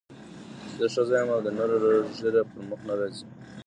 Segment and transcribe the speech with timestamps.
[0.77, 1.69] زه ښځه یم او د نر
[2.17, 3.25] ږیره پر مخ نه راځي.